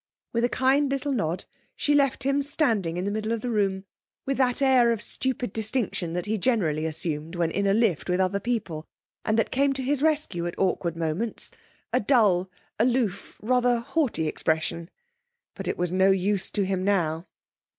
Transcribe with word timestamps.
With 0.33 0.43
a 0.43 0.49
kind 0.49 0.89
little 0.89 1.11
nod 1.11 1.45
she 1.75 1.93
left 1.93 2.23
him 2.23 2.41
standing 2.41 2.97
in 2.97 3.05
the 3.05 3.11
middle 3.11 3.31
of 3.31 3.41
the 3.41 3.51
room 3.51 3.85
with 4.25 4.37
that 4.37 4.59
air 4.59 4.91
of 4.91 4.99
stupid 4.99 5.53
distinction 5.53 6.13
that 6.13 6.25
he 6.25 6.39
generally 6.39 6.87
assumed 6.87 7.35
when 7.35 7.51
in 7.51 7.67
a 7.67 7.73
lift 7.75 8.09
with 8.09 8.19
other 8.19 8.39
people, 8.39 8.87
and 9.23 9.37
that 9.37 9.51
came 9.51 9.73
to 9.73 9.83
his 9.83 10.01
rescue 10.01 10.47
at 10.47 10.57
awkward 10.57 10.97
moments 10.97 11.51
a 11.93 11.99
dull, 11.99 12.49
aloof, 12.79 13.37
rather 13.43 13.77
haughty 13.77 14.27
expression. 14.27 14.89
But 15.53 15.67
it 15.67 15.77
was 15.77 15.91
no 15.91 16.09
use 16.09 16.49
to 16.49 16.65
him 16.65 16.83
now. 16.83 17.27